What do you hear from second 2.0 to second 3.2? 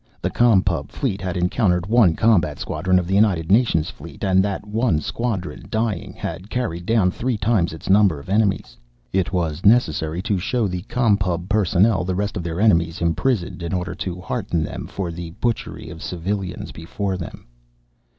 combat squadron of the